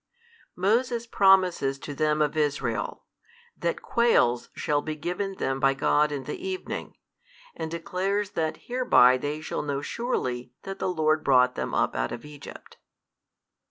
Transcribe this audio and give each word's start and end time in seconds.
Moses 0.55 1.05
promises 1.05 1.77
to 1.77 1.93
them 1.93 2.23
of 2.23 2.35
Israel, 2.35 3.03
that 3.55 3.83
quails 3.83 4.49
shall 4.55 4.81
be 4.81 4.95
given 4.95 5.35
them 5.35 5.59
by 5.59 5.75
God 5.75 6.11
in 6.11 6.23
the 6.23 6.43
evening, 6.43 6.97
and 7.55 7.69
declares 7.69 8.31
that 8.31 8.61
hereby 8.63 9.17
they 9.19 9.41
shall 9.41 9.61
know 9.61 9.81
surely 9.83 10.53
that 10.63 10.79
the 10.79 10.89
Lord 10.89 11.23
brought 11.23 11.53
them 11.53 11.75
up 11.75 11.95
out 11.95 12.11
of 12.11 12.25
Egypt. 12.25 12.77